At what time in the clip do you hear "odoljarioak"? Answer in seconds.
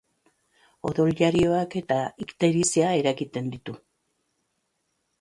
0.89-1.77